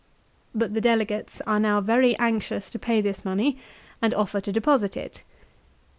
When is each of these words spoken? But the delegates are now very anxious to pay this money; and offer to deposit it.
But 0.55 0.73
the 0.73 0.81
delegates 0.81 1.41
are 1.41 1.59
now 1.59 1.79
very 1.79 2.17
anxious 2.17 2.71
to 2.71 2.79
pay 2.79 3.01
this 3.01 3.23
money; 3.23 3.59
and 4.01 4.15
offer 4.15 4.41
to 4.41 4.51
deposit 4.51 4.97
it. 4.97 5.23